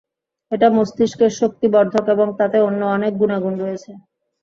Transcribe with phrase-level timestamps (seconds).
[0.51, 3.91] এটা মস্তিষ্কের শক্তি বর্ধক এবং তাতে অন্য অনেক গুণাগুণ রয়েছে।